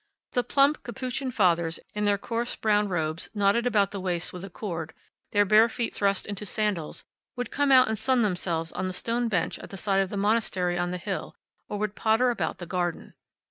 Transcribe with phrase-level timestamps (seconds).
[0.31, 4.49] The plump Capuchin Fathers, in their coarse brown robes, knotted about the waist with a
[4.49, 4.95] cord,
[5.31, 9.27] their bare feet thrust into sandals, would come out and sun themselves on the stone
[9.27, 11.35] bench at the side of the monastery on the hill,
[11.69, 13.13] or would potter about the garden.